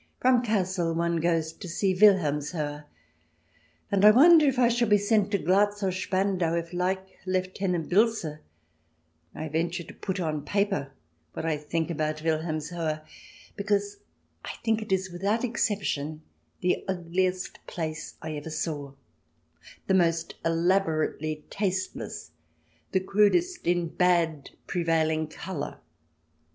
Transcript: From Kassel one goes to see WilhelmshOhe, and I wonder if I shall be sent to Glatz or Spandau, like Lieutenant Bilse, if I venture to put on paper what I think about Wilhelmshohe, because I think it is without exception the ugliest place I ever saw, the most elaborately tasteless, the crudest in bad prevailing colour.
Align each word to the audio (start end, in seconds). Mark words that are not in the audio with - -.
From 0.19 0.41
Kassel 0.41 0.95
one 0.95 1.17
goes 1.17 1.53
to 1.53 1.67
see 1.69 1.93
WilhelmshOhe, 1.93 2.85
and 3.91 4.03
I 4.03 4.09
wonder 4.09 4.47
if 4.47 4.57
I 4.57 4.67
shall 4.67 4.87
be 4.87 4.97
sent 4.97 5.29
to 5.29 5.37
Glatz 5.37 5.83
or 5.83 5.91
Spandau, 5.91 6.59
like 6.73 7.05
Lieutenant 7.27 7.87
Bilse, 7.87 8.25
if 8.25 8.39
I 9.35 9.47
venture 9.47 9.83
to 9.83 9.93
put 9.93 10.19
on 10.19 10.43
paper 10.43 10.91
what 11.33 11.45
I 11.45 11.55
think 11.55 11.91
about 11.91 12.23
Wilhelmshohe, 12.23 13.05
because 13.55 13.97
I 14.43 14.55
think 14.65 14.81
it 14.81 14.91
is 14.91 15.11
without 15.11 15.43
exception 15.43 16.23
the 16.61 16.83
ugliest 16.87 17.59
place 17.67 18.15
I 18.23 18.35
ever 18.37 18.49
saw, 18.49 18.93
the 19.85 19.93
most 19.93 20.33
elaborately 20.43 21.45
tasteless, 21.51 22.31
the 22.91 23.01
crudest 23.01 23.67
in 23.67 23.89
bad 23.89 24.49
prevailing 24.65 25.27
colour. 25.27 25.77